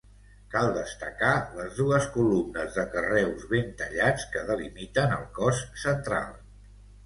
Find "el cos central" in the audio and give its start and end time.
5.23-6.37